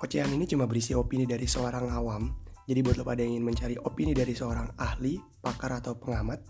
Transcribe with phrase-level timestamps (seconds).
[0.00, 2.32] Ocehan ini cuma berisi opini dari seorang awam.
[2.64, 6.40] Jadi buat lo pada yang ingin mencari opini dari seorang ahli, pakar atau pengamat,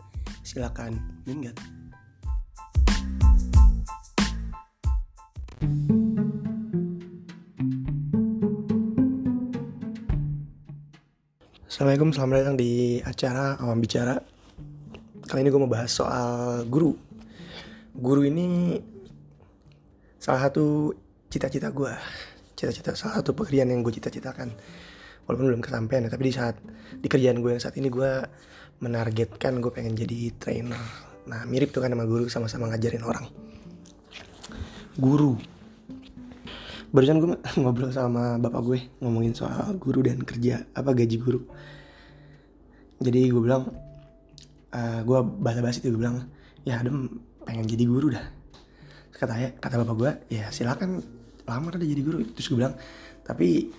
[0.46, 0.94] silakan
[1.26, 1.58] minggat.
[11.66, 14.14] Assalamualaikum, selamat datang di acara Awam Bicara.
[15.26, 16.94] Kali ini gue mau bahas soal guru.
[17.98, 18.78] Guru ini
[20.22, 20.94] salah satu
[21.26, 22.29] cita-cita gue.
[22.60, 24.52] Cita-cita salah satu pekerjaan yang gue cita-citakan.
[25.24, 26.60] Walaupun belum kesampaian ya, tapi di saat
[27.00, 28.20] di kerjaan gue yang saat ini gue
[28.84, 30.76] menargetkan gue pengen jadi trainer.
[31.24, 33.24] Nah mirip tuh kan sama guru sama-sama ngajarin orang.
[35.00, 35.40] Guru.
[36.92, 41.40] Barusan gue ngobrol sama bapak gue ngomongin soal guru dan kerja apa gaji guru.
[43.00, 43.72] Jadi gue bilang,
[44.76, 46.28] uh, gue basa-basi tuh gue bilang,
[46.68, 48.28] ya Adem pengen jadi guru dah.
[49.16, 51.19] Kata ya, kata bapak gue, ya silakan
[51.50, 52.22] lamar deh jadi guru.
[52.30, 52.74] Terus gue bilang,
[53.26, 53.74] tapi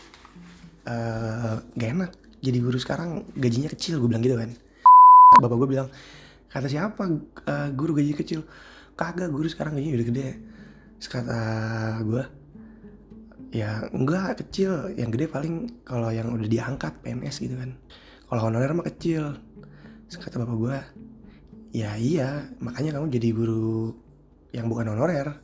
[0.85, 2.11] uh, gak enak
[2.43, 4.51] jadi guru sekarang gajinya kecil gue bilang gitu kan.
[5.39, 5.87] Bapak gue bilang,
[6.51, 7.03] kata siapa
[7.47, 8.43] uh, guru gaji kecil?
[8.99, 10.27] Kagak guru sekarang gajinya udah gede.
[11.01, 11.39] Kata
[12.05, 12.23] gue,
[13.51, 17.75] ya enggak kecil yang gede paling kalau yang udah diangkat PNS gitu kan
[18.31, 19.35] kalau honorer mah kecil
[20.07, 20.77] Terus kata bapak gue
[21.71, 23.95] ya iya makanya kamu jadi guru
[24.55, 25.35] yang bukan honorer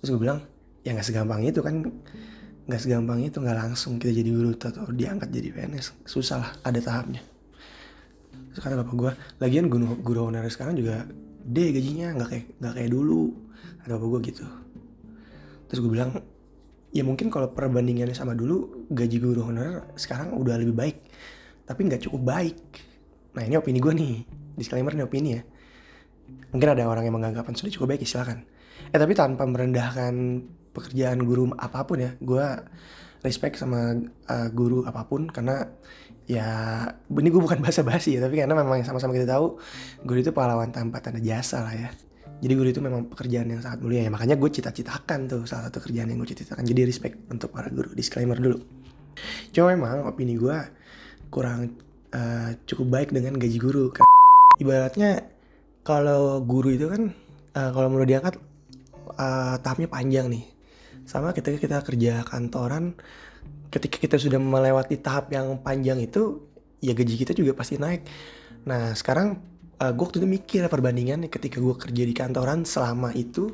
[0.00, 0.40] terus gue bilang
[0.86, 1.86] ya nggak segampang itu kan.
[2.70, 6.78] Nggak segampang itu nggak langsung kita jadi guru atau diangkat jadi PNS susah lah ada
[6.78, 7.18] tahapnya.
[8.54, 11.06] Terus bapak gue lagian guru guru honorer sekarang juga
[11.50, 13.34] gede gajinya nggak kayak nggak kayak dulu.
[13.82, 14.46] Ada bapak gue gitu.
[15.66, 16.10] Terus gue bilang
[16.90, 20.96] ya mungkin kalau perbandingannya sama dulu gaji guru honorer sekarang udah lebih baik.
[21.66, 22.58] Tapi nggak cukup baik.
[23.34, 24.14] Nah ini opini gue nih.
[24.58, 25.42] Disclaimer ini opini ya.
[26.54, 28.46] Mungkin ada orang yang menganggapkan sudah cukup baik ya silakan.
[28.90, 30.14] Eh tapi tanpa merendahkan
[30.70, 32.46] pekerjaan guru apa pun ya gue
[33.20, 35.68] respect sama uh, guru apa pun karena
[36.24, 36.48] ya
[37.10, 39.58] ini gue bukan bahasa basi ya tapi karena memang sama-sama kita tahu
[40.06, 41.90] guru itu pahlawan tanpa tanda jasa lah ya.
[42.40, 45.84] Jadi guru itu memang pekerjaan yang sangat mulia ya makanya gue cita-citakan tuh salah satu
[45.84, 46.64] kerjaan yang gue cita-citakan.
[46.64, 48.64] Jadi respect untuk para guru disclaimer dulu.
[49.52, 50.56] Cuma memang opini gue
[51.28, 51.76] kurang
[52.16, 53.92] uh, cukup baik dengan gaji guru.
[54.56, 55.28] Ibaratnya
[55.84, 57.12] kalau guru itu kan
[57.60, 58.40] uh, kalau mau diangkat
[59.20, 60.44] uh, tahapnya panjang nih
[61.10, 62.94] sama ketika kita kerja kantoran
[63.74, 66.46] ketika kita sudah melewati tahap yang panjang itu
[66.78, 68.06] ya gaji kita juga pasti naik.
[68.66, 69.42] Nah sekarang
[69.82, 73.50] uh, gue waktu itu mikir perbandingan ketika gue kerja di kantoran selama itu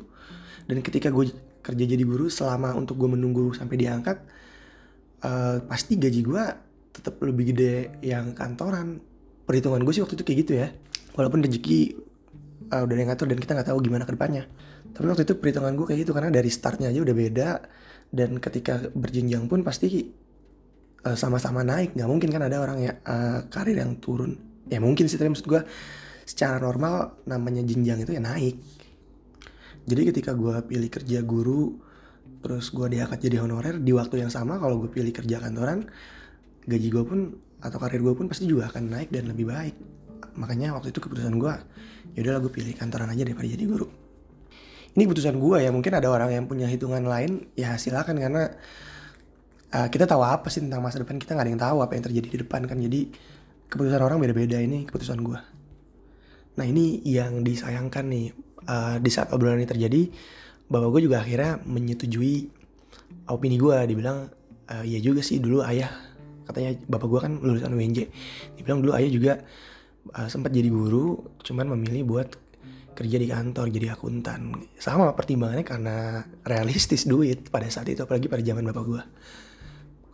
[0.69, 1.33] dan ketika gue
[1.65, 4.17] kerja jadi guru selama untuk gue menunggu sampai diangkat
[5.25, 6.43] uh, pasti gaji gue
[6.93, 9.01] tetap lebih gede yang kantoran.
[9.49, 10.67] Perhitungan gue sih waktu itu kayak gitu ya.
[11.15, 11.79] Walaupun rezeki
[12.71, 14.43] uh, udah yang ngatur dan kita nggak tahu gimana ke depannya.
[14.91, 17.49] Tapi waktu itu perhitungan gue kayak gitu karena dari startnya aja udah beda
[18.11, 20.09] dan ketika berjenjang pun pasti
[21.13, 21.95] sama-sama uh, naik.
[21.95, 24.35] Nggak mungkin kan ada orang ya uh, karir yang turun.
[24.67, 25.61] Ya mungkin sih tapi maksud gue
[26.27, 28.59] secara normal namanya jenjang itu ya naik.
[29.87, 31.87] Jadi ketika gue pilih kerja guru
[32.41, 35.87] terus gue diangkat jadi honorer di waktu yang sama kalau gue pilih kerja kantoran
[36.67, 37.19] gaji gue pun
[37.63, 39.75] atau karir gue pun pasti juga akan naik dan lebih baik
[40.37, 41.53] makanya waktu itu keputusan gue
[42.15, 43.89] ya udahlah gue pilih kantoran aja daripada jadi guru.
[44.97, 48.49] Ini keputusan gue ya mungkin ada orang yang punya hitungan lain ya silakan karena
[49.73, 52.03] uh, kita tahu apa sih tentang masa depan kita nggak ada yang tahu apa yang
[52.05, 52.77] terjadi di depan kan?
[52.77, 53.01] Jadi
[53.67, 55.39] keputusan orang beda-beda ini keputusan gue
[56.57, 58.33] nah ini yang disayangkan nih
[58.65, 60.01] uh, di saat obrolan ini terjadi
[60.71, 62.49] bapak gue juga akhirnya menyetujui
[63.29, 64.31] opini gue dibilang
[64.71, 65.91] uh, iya juga sih dulu ayah
[66.49, 68.09] katanya bapak gue kan lulusan UNJ
[68.57, 69.33] dibilang dulu ayah juga
[70.13, 72.29] uh, sempat jadi guru cuman memilih buat
[72.97, 74.57] kerja di kantor jadi akuntan.
[74.81, 79.03] Sama pertimbangannya karena realistis duit pada saat itu apalagi pada zaman bapak gue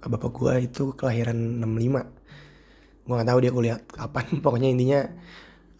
[0.03, 4.99] bapak gue itu kelahiran 65 gue nggak tahu dia kuliah kapan pokoknya intinya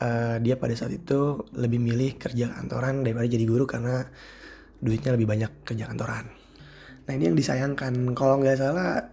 [0.04, 4.08] uh, dia pada saat itu lebih milih kerja kantoran daripada jadi guru karena
[4.84, 6.28] duitnya lebih banyak kerja kantoran.
[7.04, 8.12] Nah ini yang disayangkan.
[8.12, 9.08] Kalau nggak salah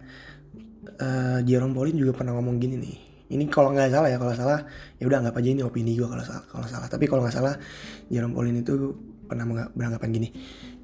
[0.99, 4.59] uh, Jerome Pauline juga pernah ngomong gini nih ini kalau nggak salah ya kalau salah
[4.99, 6.87] ya udah nggak aja ini opini gue kalau salah kalau salah.
[6.91, 7.55] Tapi kalau nggak salah
[8.11, 8.91] Jerome Pauline itu
[9.25, 10.29] pernah beranggapan gini.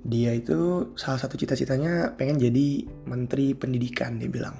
[0.08, 4.56] Dia itu salah satu cita-citanya pengen jadi menteri pendidikan dia bilang.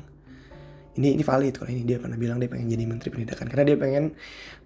[1.00, 1.88] Ini ini valid kalau ini.
[1.88, 3.48] Dia pernah bilang dia pengen jadi menteri pendidikan.
[3.48, 4.12] Karena dia pengen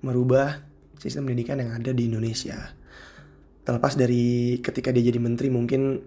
[0.02, 0.58] merubah
[0.98, 2.58] sistem pendidikan yang ada di Indonesia.
[3.62, 6.02] Terlepas dari ketika dia jadi menteri mungkin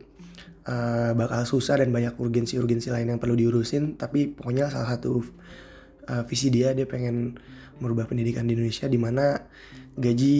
[0.67, 3.95] uh, bakal susah dan banyak urgensi-urgensi lain yang perlu diurusin.
[3.95, 5.23] Tapi pokoknya salah satu
[6.09, 7.39] uh, visi dia dia pengen
[7.83, 9.39] merubah pendidikan di Indonesia di mana
[9.99, 10.37] gaji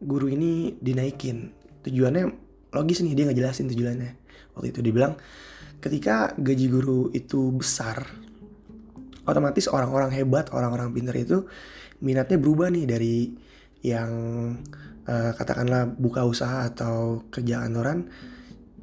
[0.00, 1.52] guru ini dinaikin.
[1.84, 2.24] Tujuannya
[2.72, 4.10] logis nih dia ngejelasin tujuannya.
[4.56, 5.14] Waktu itu dia bilang
[5.82, 8.08] ketika gaji guru itu besar
[9.24, 11.48] otomatis orang-orang hebat orang-orang pintar itu
[12.00, 13.16] minatnya berubah nih dari
[13.84, 14.12] yang
[15.04, 18.08] uh, katakanlah buka usaha atau kerja kantoran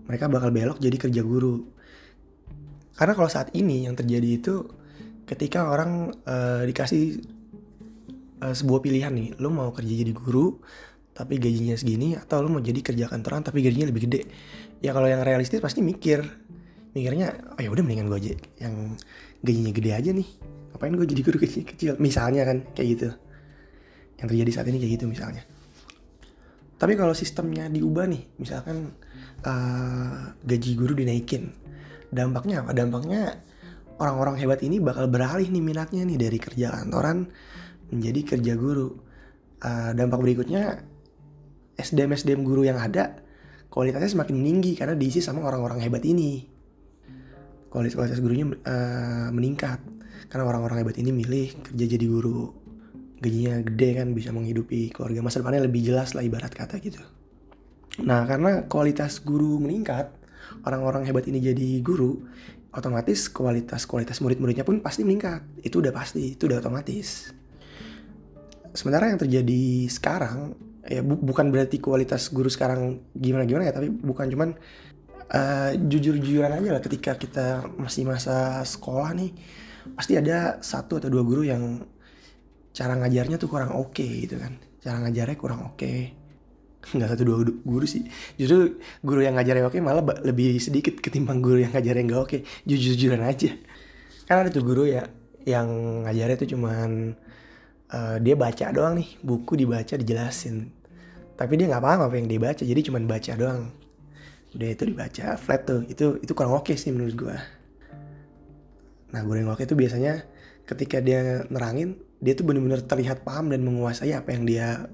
[0.05, 1.65] mereka bakal belok jadi kerja guru.
[2.97, 4.67] Karena kalau saat ini yang terjadi itu
[5.31, 7.23] ketika orang uh, dikasih
[8.43, 10.59] uh, sebuah pilihan nih lo mau kerja jadi guru
[11.15, 14.21] tapi gajinya segini atau lo mau jadi kerja kantoran tapi gajinya lebih gede.
[14.83, 16.23] Ya kalau yang realistis pasti mikir.
[16.91, 18.99] Mikirnya oh ya udah mendingan gue aja yang
[19.39, 20.27] gajinya gede aja nih.
[20.75, 21.93] Ngapain gue jadi guru kecil kecil?
[21.99, 23.07] Misalnya kan kayak gitu.
[24.19, 25.43] Yang terjadi saat ini kayak gitu misalnya.
[26.75, 28.91] Tapi kalau sistemnya diubah nih misalkan
[29.47, 31.55] uh, gaji guru dinaikin.
[32.11, 32.75] Dampaknya apa?
[32.75, 33.39] Dampaknya
[34.01, 37.29] orang-orang hebat ini bakal beralih nih minatnya nih dari kerja kantoran
[37.93, 38.97] menjadi kerja guru.
[39.61, 40.81] Uh, dampak berikutnya
[41.77, 43.21] SDM SDM guru yang ada
[43.69, 46.49] kualitasnya semakin tinggi karena diisi sama orang-orang hebat ini.
[47.69, 49.79] Kualitas kualitas gurunya uh, meningkat
[50.27, 52.51] karena orang-orang hebat ini milih kerja jadi guru.
[53.21, 55.21] Gajinya gede kan bisa menghidupi keluarga.
[55.21, 56.99] Masa depannya lebih jelas lah ibarat kata gitu.
[58.01, 60.09] Nah karena kualitas guru meningkat
[60.65, 62.27] orang-orang hebat ini jadi guru
[62.71, 65.43] otomatis kualitas kualitas murid-muridnya pun pasti meningkat.
[65.63, 67.31] Itu udah pasti itu udah otomatis.
[68.71, 70.55] Sementara yang terjadi sekarang
[70.87, 74.49] ya bu bukan berarti kualitas guru sekarang gimana gimana ya tapi bukan cuman
[75.29, 79.29] uh, jujur-jujuran aja lah ketika kita masih masa sekolah nih
[79.93, 81.85] pasti ada satu atau dua guru yang
[82.71, 84.57] cara ngajarnya tuh kurang oke okay, gitu kan.
[84.81, 85.77] Cara ngajarnya kurang oke.
[85.77, 86.20] okay.
[86.81, 88.05] Nggak satu dua guru sih.
[88.35, 92.29] Justru guru yang ngajarnya oke malah lebih sedikit ketimbang guru yang ngajarnya nggak oke.
[92.29, 92.41] Okay.
[92.65, 93.53] jujur-jujuran aja.
[94.25, 95.05] Kan ada tuh guru ya
[95.45, 95.67] yang
[96.05, 97.17] ngajarnya tuh cuman
[97.93, 99.09] uh, dia baca doang nih.
[99.21, 100.73] Buku dibaca dijelasin.
[101.37, 103.69] Tapi dia nggak paham apa yang dia baca jadi cuman baca doang.
[104.51, 105.85] Udah itu dibaca flat tuh.
[105.85, 107.37] Itu itu kurang oke sih menurut gue
[109.11, 110.23] nah gue yang oke itu biasanya
[110.63, 114.87] ketika dia nerangin dia tuh bener-bener terlihat paham dan menguasai apa yang dia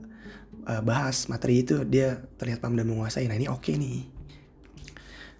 [0.67, 3.25] uh, bahas materi itu dia terlihat paham dan menguasai.
[3.25, 4.03] Nah ini oke okay nih.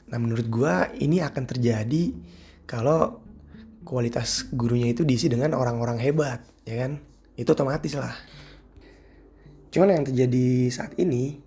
[0.08, 2.16] Nah menurut gue ini akan terjadi
[2.64, 3.20] kalau
[3.84, 7.04] kualitas gurunya itu diisi dengan orang-orang hebat ya kan?
[7.36, 8.16] Itu otomatis lah.
[9.70, 11.38] Cuman yang terjadi saat ini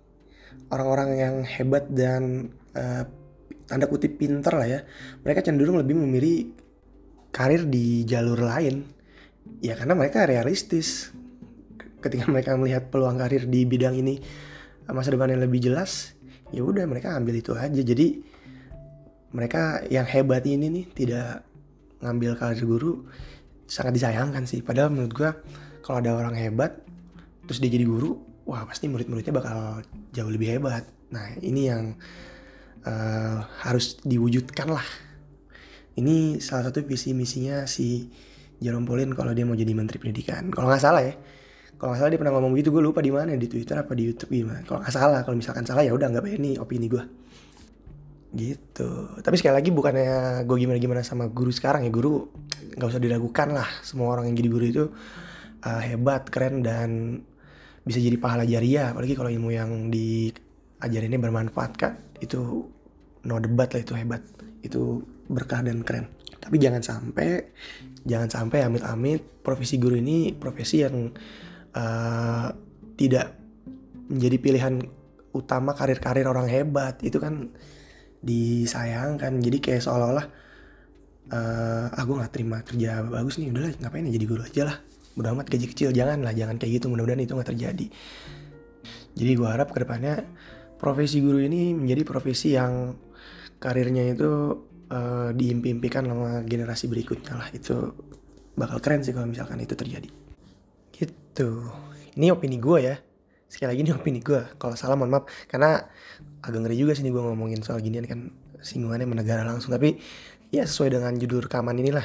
[0.69, 3.03] orang-orang yang hebat dan uh,
[3.65, 4.79] tanda kutip pinter lah ya
[5.23, 6.53] mereka cenderung lebih memilih
[7.33, 8.85] karir di jalur lain.
[9.57, 11.09] Ya karena mereka realistis
[12.01, 14.19] ketika mereka melihat peluang karir di bidang ini
[14.91, 16.17] masa depan yang lebih jelas
[16.51, 17.79] ya udah mereka ambil itu aja.
[17.79, 18.21] Jadi
[19.31, 21.47] mereka yang hebat ini nih tidak
[22.03, 23.07] ngambil karir guru
[23.69, 24.59] sangat disayangkan sih.
[24.59, 25.31] Padahal menurut gua
[25.81, 26.83] kalau ada orang hebat
[27.47, 29.79] terus dia jadi guru wah pasti murid-muridnya bakal
[30.11, 30.83] jauh lebih hebat.
[31.15, 31.95] Nah ini yang
[32.83, 34.85] uh, harus diwujudkan lah.
[35.95, 38.07] Ini salah satu visi misinya si
[38.61, 40.51] Jerome Pauline kalau dia mau jadi menteri pendidikan.
[40.51, 41.15] Kalau nggak salah ya
[41.79, 44.09] kalau nggak salah dia pernah ngomong gitu gue lupa di mana di Twitter apa di
[44.09, 47.03] YouTube gimana kalau nggak salah kalau misalkan salah ya udah nggak ini opini gue
[48.31, 49.19] gitu.
[49.19, 52.31] Tapi sekali lagi bukannya gue gimana gimana sama guru sekarang ya guru
[52.79, 53.67] nggak usah diragukan lah.
[53.83, 54.83] Semua orang yang jadi guru itu
[55.67, 57.19] uh, hebat keren dan
[57.83, 58.95] bisa jadi pahala jariah.
[58.95, 60.31] Apalagi kalau ilmu yang di
[60.81, 62.65] ajarinnya bermanfaat kan itu
[63.27, 64.23] no debat lah itu hebat.
[64.63, 66.07] Itu berkah dan keren.
[66.41, 67.51] Tapi jangan sampai
[68.01, 71.11] jangan sampai amit-amit profesi guru ini profesi yang
[71.75, 72.49] uh,
[72.95, 73.35] tidak
[74.11, 74.75] menjadi pilihan
[75.31, 76.99] utama karir-karir orang hebat.
[77.03, 77.51] Itu kan
[78.21, 79.39] disayangkan.
[79.41, 80.27] Jadi kayak seolah-olah
[81.31, 84.77] uh, aku nggak terima kerja bagus nih udahlah ngapain ya jadi guru aja lah.
[85.19, 86.91] Mudah amat gaji kecil jangan lah jangan kayak gitu.
[86.91, 87.85] Mudah-mudahan itu nggak terjadi.
[89.11, 90.23] Jadi gue harap ke depannya
[90.79, 92.95] profesi guru ini menjadi profesi yang
[93.59, 94.55] karirnya itu
[94.87, 97.47] uh, diimpi-impikan sama generasi berikutnya lah.
[97.51, 97.91] Itu
[98.55, 100.20] bakal keren sih kalau misalkan itu terjadi
[101.31, 101.71] gitu.
[102.19, 102.95] Ini opini gue ya.
[103.47, 105.25] Sekali lagi ini opini gue kalau salah mohon maaf.
[105.47, 105.79] Karena
[106.43, 109.71] agak ngeri juga sih nih gue ngomongin soal ginian kan singgungannya menegara langsung.
[109.71, 109.95] Tapi
[110.51, 112.03] ya sesuai dengan judul rekaman inilah.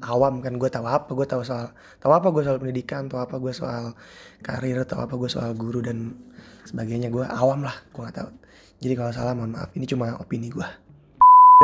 [0.00, 3.36] Awam kan gue tahu apa gue tahu soal tahu apa gue soal pendidikan tahu apa
[3.42, 3.92] gue soal
[4.40, 6.14] karir tahu apa gue soal guru dan
[6.68, 7.08] sebagainya.
[7.08, 8.30] Gue awam lah gue nggak tahu.
[8.80, 9.72] Jadi kalau salah mohon maaf.
[9.72, 10.68] Ini cuma opini gue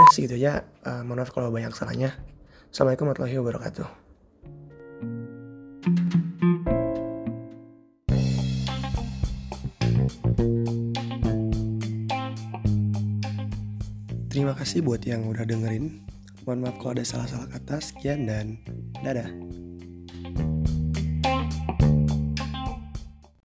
[0.01, 0.65] udah segitu aja.
[0.81, 2.17] Uh, mohon maaf kalau banyak salahnya.
[2.73, 4.06] Assalamualaikum warahmatullahi wabarakatuh
[14.57, 16.01] kasih buat yang udah dengerin.
[16.49, 17.77] Mohon maaf kalau ada salah-salah kata.
[17.79, 18.57] Sekian dan
[19.05, 19.46] dadah.